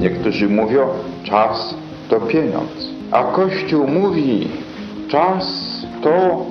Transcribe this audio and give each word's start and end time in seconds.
Niektórzy 0.00 0.48
mówią, 0.48 0.86
czas 1.22 1.74
to 2.08 2.20
pieniądz. 2.20 2.90
A 3.10 3.24
Kościół 3.24 3.86
mówi, 3.86 4.48
czas 5.08 5.46
to 6.02 6.46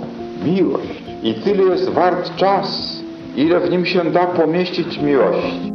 miłość. 0.46 1.04
I 1.24 1.34
tyle 1.34 1.64
jest 1.64 1.90
wart 1.90 2.36
czas, 2.36 3.00
ile 3.36 3.60
w 3.60 3.72
nim 3.72 3.86
się 3.86 4.12
da 4.12 4.26
pomieścić 4.26 5.02
miłości. 5.02 5.74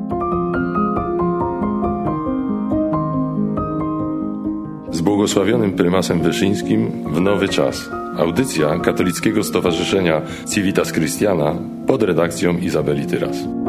Z 4.90 5.00
błogosławionym 5.00 5.72
prymasem 5.72 6.20
Wyszyńskim 6.20 6.90
w 7.06 7.20
nowy 7.20 7.48
czas. 7.48 7.90
Audycja 8.18 8.78
Katolickiego 8.78 9.44
Stowarzyszenia 9.44 10.22
Civitas 10.54 10.92
Christiana 10.92 11.54
pod 11.86 12.02
redakcją 12.02 12.58
Izabeli 12.58 13.06
Tyras. 13.06 13.63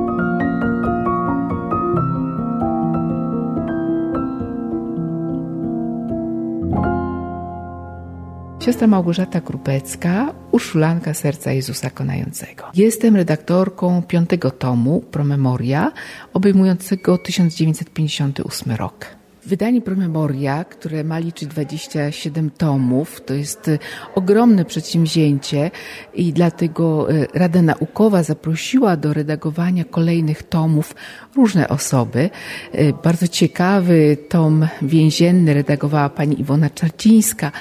Siostra 8.65 8.87
Małgorzata 8.87 9.42
Krupecka, 9.42 10.33
uszulanka 10.51 11.14
Serca 11.14 11.51
Jezusa 11.51 11.89
Konającego. 11.89 12.64
Jestem 12.75 13.15
redaktorką 13.15 14.04
piątego 14.04 14.51
tomu 14.51 15.01
Promemoria, 15.01 15.91
obejmującego 16.33 17.18
1958 17.18 18.75
rok. 18.75 19.05
Wydanie 19.45 19.81
Promemoria, 19.81 20.63
które 20.63 21.04
ma 21.04 21.19
liczyć 21.19 21.49
27 21.49 22.49
tomów, 22.49 23.21
to 23.25 23.33
jest 23.33 23.68
e, 23.68 23.79
ogromne 24.15 24.65
przedsięwzięcie 24.65 25.71
i 26.13 26.33
dlatego 26.33 27.11
e, 27.11 27.27
Rada 27.33 27.61
Naukowa 27.61 28.23
zaprosiła 28.23 28.97
do 28.97 29.13
redagowania 29.13 29.83
kolejnych 29.83 30.43
tomów 30.43 30.95
różne 31.35 31.68
osoby. 31.69 32.30
E, 32.71 32.94
bardzo 32.94 33.27
ciekawy 33.27 34.17
tom 34.30 34.67
więzienny 34.81 35.53
redagowała 35.53 36.09
pani 36.09 36.41
Iwona 36.41 36.69
Czarcińska. 36.69 37.52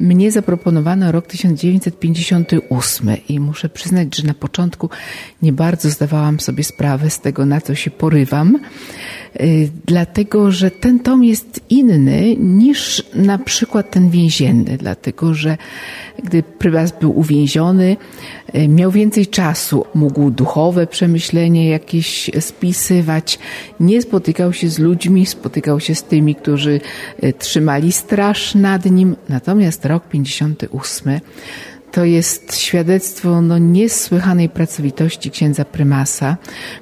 Mnie 0.00 0.30
zaproponowano 0.30 1.12
rok 1.12 1.26
1958 1.26 3.16
i 3.28 3.40
muszę 3.40 3.68
przyznać, 3.68 4.16
że 4.16 4.26
na 4.26 4.34
początku 4.34 4.90
nie 5.42 5.52
bardzo 5.52 5.90
zdawałam 5.90 6.40
sobie 6.40 6.64
sprawę 6.64 7.10
z 7.10 7.20
tego, 7.20 7.46
na 7.46 7.60
co 7.60 7.74
się 7.74 7.90
porywam. 7.90 8.58
Y, 9.40 9.70
dlatego 9.86 10.50
że 10.50 10.70
ten 10.70 10.98
tom 10.98 11.24
jest 11.24 11.29
inny 11.70 12.36
niż 12.36 13.02
na 13.14 13.38
przykład 13.38 13.90
ten 13.90 14.10
więzienny, 14.10 14.76
dlatego 14.76 15.34
że 15.34 15.56
gdy 16.24 16.42
prymas 16.42 16.92
był 17.00 17.18
uwięziony, 17.18 17.96
y, 18.54 18.68
miał 18.68 18.90
więcej 18.90 19.26
czasu, 19.26 19.84
mógł 19.94 20.30
duchowe 20.30 20.86
przemyślenie 20.86 21.68
jakieś 21.68 22.30
spisywać, 22.40 23.38
nie 23.80 24.02
spotykał 24.02 24.52
się 24.52 24.68
z 24.68 24.78
ludźmi, 24.78 25.26
spotykał 25.26 25.80
się 25.80 25.94
z 25.94 26.02
tymi, 26.02 26.34
którzy 26.34 26.80
y, 27.24 27.32
trzymali 27.32 27.92
straż 27.92 28.54
nad 28.54 28.84
nim. 28.84 29.16
Natomiast 29.28 29.84
rok 29.84 30.08
58 30.08 31.20
to 31.92 32.04
jest 32.04 32.56
świadectwo 32.58 33.40
no, 33.40 33.58
niesłychanej 33.58 34.48
pracowitości 34.48 35.30
księdza 35.30 35.64
prymasa, 35.64 36.36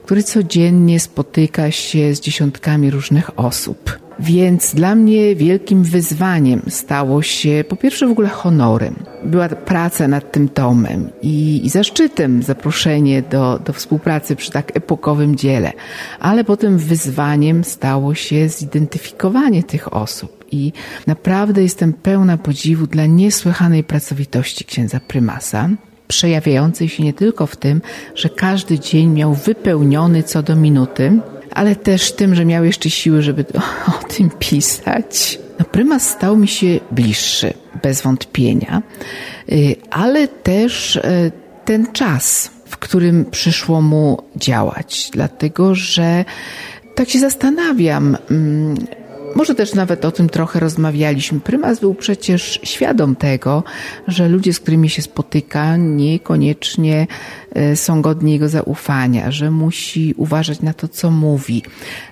który 0.04 0.22
codziennie 0.22 1.00
spotyka 1.00 1.70
się 1.70 2.14
z 2.14 2.20
dziesiątkami 2.20 2.90
różnych 2.90 3.38
osób. 3.38 4.07
Więc 4.20 4.74
dla 4.74 4.94
mnie 4.94 5.36
wielkim 5.36 5.82
wyzwaniem 5.82 6.62
stało 6.68 7.22
się 7.22 7.64
po 7.68 7.76
pierwsze 7.76 8.06
w 8.08 8.10
ogóle 8.10 8.28
honorem. 8.28 8.94
Była 9.24 9.48
praca 9.48 10.08
nad 10.08 10.32
tym 10.32 10.48
tomem 10.48 11.10
i, 11.22 11.66
i 11.66 11.68
zaszczytem 11.68 12.42
zaproszenie 12.42 13.22
do, 13.22 13.58
do 13.64 13.72
współpracy 13.72 14.36
przy 14.36 14.50
tak 14.50 14.76
epokowym 14.76 15.36
dziele, 15.36 15.72
ale 16.20 16.44
potem 16.44 16.78
wyzwaniem 16.78 17.64
stało 17.64 18.14
się 18.14 18.48
zidentyfikowanie 18.48 19.62
tych 19.62 19.92
osób. 19.92 20.44
I 20.52 20.72
naprawdę 21.06 21.62
jestem 21.62 21.92
pełna 21.92 22.36
podziwu 22.36 22.86
dla 22.86 23.06
niesłychanej 23.06 23.84
pracowitości 23.84 24.64
księdza 24.64 25.00
prymasa 25.00 25.68
przejawiającej 26.08 26.88
się 26.88 27.02
nie 27.02 27.12
tylko 27.12 27.46
w 27.46 27.56
tym, 27.56 27.82
że 28.14 28.28
każdy 28.28 28.78
dzień 28.78 29.08
miał 29.10 29.34
wypełniony 29.34 30.22
co 30.22 30.42
do 30.42 30.56
minuty, 30.56 31.20
ale 31.58 31.76
też 31.76 32.12
tym, 32.12 32.34
że 32.34 32.44
miał 32.44 32.64
jeszcze 32.64 32.90
siły, 32.90 33.22
żeby 33.22 33.44
o, 33.88 34.04
tym 34.16 34.30
pisać. 34.38 35.38
No, 35.58 35.64
prymas 35.64 36.10
stał 36.10 36.36
mi 36.36 36.48
się 36.48 36.80
bliższy, 36.90 37.54
bez 37.82 38.02
wątpienia, 38.02 38.82
y, 39.52 39.76
ale 39.90 40.28
też 40.28 40.96
y, 40.96 41.32
ten 41.64 41.92
czas, 41.92 42.50
w 42.64 42.76
którym 42.76 43.24
przyszło 43.24 43.82
mu 43.82 44.22
działać, 44.36 45.10
dlatego 45.12 45.74
że 45.74 46.24
tak 46.94 47.08
się 47.08 47.18
zastanawiam, 47.18 48.16
mm, 48.30 48.76
może 49.34 49.54
też 49.54 49.74
nawet 49.74 50.04
o 50.04 50.10
tym 50.10 50.28
trochę 50.28 50.60
rozmawialiśmy. 50.60 51.40
Prymas 51.40 51.80
był 51.80 51.94
przecież 51.94 52.60
świadom 52.62 53.16
tego, 53.16 53.64
że 54.08 54.28
ludzie, 54.28 54.52
z 54.52 54.60
którymi 54.60 54.90
się 54.90 55.02
spotyka, 55.02 55.76
niekoniecznie 55.76 57.06
e, 57.54 57.76
są 57.76 58.02
godni 58.02 58.32
jego 58.32 58.48
zaufania, 58.48 59.30
że 59.30 59.50
musi 59.50 60.14
uważać 60.16 60.60
na 60.60 60.74
to, 60.74 60.88
co 60.88 61.10
mówi, 61.10 61.62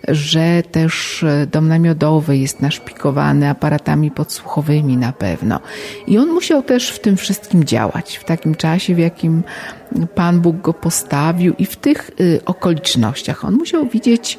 że 0.09 0.63
też 0.63 1.23
e, 1.23 1.47
dom 1.47 1.69
namiotowy 1.69 2.39
jest 2.39 2.61
naszpikowany 2.61 3.49
aparatami 3.49 4.11
podsłuchowymi 4.11 4.97
na 4.97 5.13
pewno. 5.13 5.61
I 6.07 6.19
on 6.19 6.29
musiał 6.29 6.63
też 6.63 6.91
w 6.91 6.99
tym 6.99 7.17
wszystkim 7.17 7.65
działać, 7.65 8.17
w 8.17 8.25
takim 8.25 8.55
czasie, 8.55 8.95
w 8.95 8.99
jakim 8.99 9.43
Pan 10.15 10.41
Bóg 10.41 10.61
go 10.61 10.75
postawił 10.75 11.55
i 11.59 11.67
w 11.67 11.77
tych 11.77 12.11
e, 12.11 12.45
okolicznościach. 12.45 13.45
On 13.45 13.55
musiał 13.55 13.87
widzieć, 13.87 14.39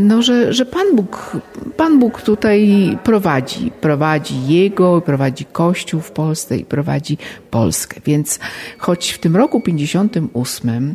no, 0.00 0.22
że, 0.22 0.52
że 0.52 0.66
Pan 0.66 0.96
Bóg, 0.96 1.36
Pan 1.76 1.98
Bóg 1.98 2.22
tutaj 2.22 2.68
prowadzi, 3.04 3.70
prowadzi 3.80 4.46
Jego, 4.46 5.00
prowadzi 5.00 5.44
Kościół 5.44 6.00
w 6.00 6.10
Polsce 6.10 6.56
i 6.56 6.64
prowadzi 6.64 7.18
Polskę. 7.50 8.00
Więc 8.04 8.38
choć 8.78 9.10
w 9.10 9.18
tym 9.18 9.36
roku 9.36 9.60
58 9.60 10.94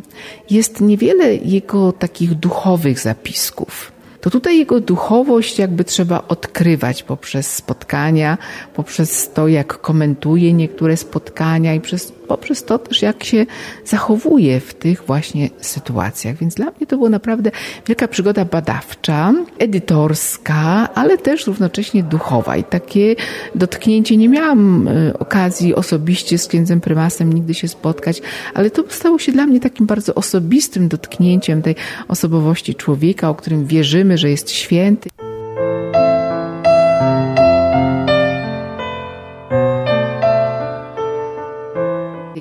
jest 0.50 0.80
niewiele 0.80 1.34
Jego 1.34 1.92
takich 1.92 2.34
duchowych 2.34 3.00
zapisków, 3.00 3.92
to 4.20 4.30
tutaj 4.30 4.58
jego 4.58 4.80
duchowość 4.80 5.58
jakby 5.58 5.84
trzeba 5.84 6.22
odkrywać 6.28 7.02
poprzez 7.02 7.54
spotkania, 7.54 8.38
poprzez 8.74 9.30
to, 9.32 9.48
jak 9.48 9.80
komentuje 9.80 10.52
niektóre 10.52 10.96
spotkania 10.96 11.74
i 11.74 11.80
przez, 11.80 12.12
poprzez 12.28 12.64
to 12.64 12.78
też, 12.78 13.02
jak 13.02 13.24
się 13.24 13.46
zachowuje 13.84 14.60
w 14.60 14.74
tych 14.74 15.02
właśnie 15.06 15.50
sytuacjach. 15.60 16.36
Więc 16.36 16.54
dla 16.54 16.66
mnie 16.66 16.86
to 16.86 16.96
była 16.96 17.08
naprawdę 17.08 17.50
wielka 17.86 18.08
przygoda 18.08 18.44
badawcza, 18.44 19.32
edytorska, 19.58 20.88
ale 20.94 21.18
też 21.18 21.46
równocześnie 21.46 22.02
duchowa. 22.02 22.56
I 22.56 22.64
takie 22.64 23.16
dotknięcie 23.54 24.16
nie 24.16 24.28
miałam 24.28 24.88
e, 24.88 25.18
okazji 25.18 25.74
osobiście 25.74 26.38
z 26.38 26.46
księdzem 26.46 26.80
prymasem 26.80 27.32
nigdy 27.32 27.54
się 27.54 27.68
spotkać, 27.68 28.22
ale 28.54 28.70
to 28.70 28.84
stało 28.88 29.18
się 29.18 29.32
dla 29.32 29.46
mnie 29.46 29.60
takim 29.60 29.86
bardzo 29.86 30.14
osobistym 30.14 30.88
dotknięciem 30.88 31.62
tej 31.62 31.76
osobowości 32.08 32.74
człowieka, 32.74 33.30
o 33.30 33.34
którym 33.34 33.66
wierzymy, 33.66 34.18
że 34.18 34.30
jest 34.30 34.50
święty. 34.50 35.10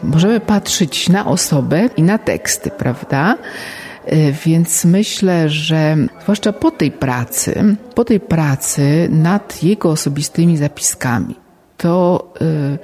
Możemy 0.04 0.40
patrzeć 0.40 1.10
na 1.10 1.26
osobę 1.26 1.90
i 1.98 2.04
na 2.04 2.18
teksty, 2.18 2.72
prawda? 2.72 3.38
E, 4.06 4.32
więc 4.32 4.86
myślę, 4.86 5.50
że 5.50 5.98
zwłaszcza 6.24 6.54
po 6.54 6.72
tej 6.72 6.92
pracy, 6.92 7.76
po 7.96 8.06
tej 8.06 8.20
pracy 8.20 9.08
nad 9.12 9.64
jego 9.64 9.90
osobistymi 9.90 10.58
zapiskami, 10.58 11.36
to 11.78 12.34
yy, 12.42 12.78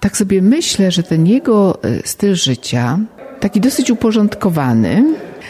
tak 0.00 0.16
sobie 0.16 0.42
myślę, 0.42 0.90
że 0.90 1.02
ten 1.02 1.26
jego 1.26 1.78
e, 1.82 1.88
styl 2.04 2.34
życia, 2.34 2.98
taki 3.40 3.60
dosyć 3.60 3.90
uporządkowany, 3.90 5.04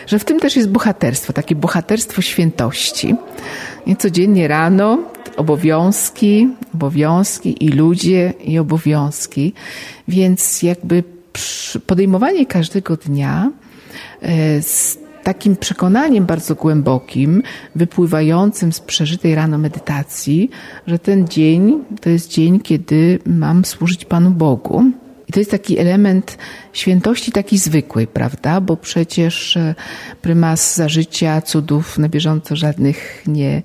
że 0.06 0.18
w 0.18 0.24
tym 0.24 0.40
też 0.40 0.56
jest 0.56 0.70
bohaterstwo, 0.70 1.32
takie 1.32 1.54
bohaterstwo 1.54 2.22
świętości. 2.22 3.14
I 3.86 3.96
codziennie 3.96 4.48
rano 4.48 4.98
obowiązki, 5.40 6.48
obowiązki 6.74 7.64
i 7.64 7.68
ludzie 7.68 8.32
i 8.44 8.58
obowiązki, 8.58 9.52
więc 10.08 10.62
jakby 10.62 11.04
podejmowanie 11.86 12.46
każdego 12.46 12.96
dnia 12.96 13.50
e, 14.22 14.62
z 14.62 14.98
takim 15.22 15.56
przekonaniem 15.56 16.26
bardzo 16.26 16.54
głębokim, 16.54 17.42
wypływającym 17.74 18.72
z 18.72 18.80
przeżytej 18.80 19.34
rano 19.34 19.58
medytacji, 19.58 20.50
że 20.86 20.98
ten 20.98 21.28
dzień 21.28 21.84
to 22.00 22.10
jest 22.10 22.30
dzień, 22.30 22.60
kiedy 22.60 23.18
mam 23.26 23.64
służyć 23.64 24.04
Panu 24.04 24.30
Bogu 24.30 24.84
i 25.30 25.32
to 25.32 25.40
jest 25.40 25.50
taki 25.50 25.78
element 25.78 26.38
świętości 26.72 27.32
taki 27.32 27.58
zwykłej, 27.58 28.06
prawda? 28.06 28.60
Bo 28.60 28.76
przecież 28.76 29.56
e, 29.56 29.74
prymas 30.22 30.76
za 30.76 30.88
życia 30.88 31.40
cudów 31.40 31.98
na 31.98 32.08
bieżąco 32.08 32.56
żadnych 32.56 33.22
nie, 33.26 33.62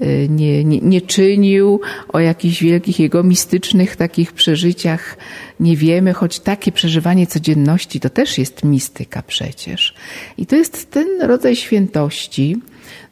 e, 0.00 0.28
nie, 0.28 0.64
nie, 0.64 0.78
nie 0.78 1.00
czynił. 1.00 1.80
O 2.08 2.20
jakichś 2.20 2.62
wielkich 2.62 3.00
jego 3.00 3.22
mistycznych 3.22 3.96
takich 3.96 4.32
przeżyciach 4.32 5.16
nie 5.60 5.76
wiemy, 5.76 6.12
choć 6.12 6.40
takie 6.40 6.72
przeżywanie 6.72 7.26
codzienności 7.26 8.00
to 8.00 8.10
też 8.10 8.38
jest 8.38 8.64
mistyka 8.64 9.22
przecież. 9.22 9.94
I 10.38 10.46
to 10.46 10.56
jest 10.56 10.90
ten 10.90 11.06
rodzaj 11.22 11.56
świętości, 11.56 12.56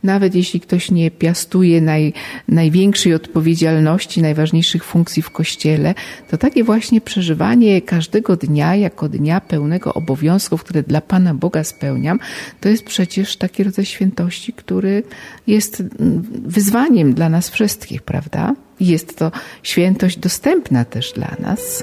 Nawet 0.02 0.34
jeśli 0.34 0.60
ktoś 0.60 0.90
nie 0.90 1.10
piastuje 1.10 1.80
naj, 1.80 2.12
największej 2.48 3.14
odpowiedzialności, 3.14 4.22
najważniejszych 4.22 4.84
funkcji 4.84 5.22
w 5.22 5.30
kościele, 5.30 5.94
to 6.30 6.38
takie 6.38 6.64
właśnie 6.64 7.00
przeżywanie 7.00 7.82
każdego 7.82 8.36
dnia 8.36 8.76
jako 8.76 9.08
dnia 9.08 9.40
pełnego 9.40 9.94
obowiązków, 9.94 10.64
które 10.64 10.82
dla 10.82 11.00
Pana 11.00 11.34
Boga 11.34 11.64
spełniam, 11.64 12.18
to 12.60 12.68
jest 12.68 12.84
przecież 12.84 13.36
taki 13.36 13.64
rodzaj 13.64 13.84
świętości, 13.84 14.52
który 14.52 15.02
jest 15.46 15.80
mm, 15.80 16.22
wyzwaniem 16.44 17.14
dla 17.14 17.28
nas 17.28 17.50
wszystkich, 17.50 18.02
prawda? 18.02 18.54
Jest 18.80 19.18
to 19.18 19.32
świętość 19.62 20.18
dostępna 20.18 20.84
też 20.84 21.12
dla 21.12 21.36
nas. 21.40 21.82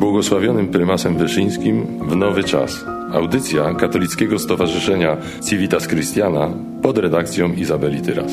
Błogosławionym 0.00 0.68
prymasem 0.68 1.18
Wyszyńskim 1.18 1.86
w 2.08 2.16
nowy 2.16 2.44
czas. 2.44 2.84
Audycja 3.12 3.74
Katolickiego 3.74 4.38
Stowarzyszenia 4.38 5.16
Civitas 5.48 5.88
Christiana 5.88 6.50
pod 6.82 6.98
redakcją 6.98 7.52
Izabeli 7.52 8.00
Tyras. 8.00 8.32